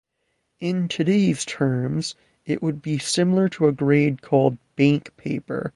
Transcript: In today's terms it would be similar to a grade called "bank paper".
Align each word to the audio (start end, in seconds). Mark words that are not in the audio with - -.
In 0.59 0.87
today's 0.87 1.45
terms 1.45 2.15
it 2.43 2.63
would 2.63 2.81
be 2.81 2.97
similar 2.97 3.49
to 3.49 3.67
a 3.67 3.71
grade 3.71 4.23
called 4.23 4.57
"bank 4.75 5.15
paper". 5.15 5.69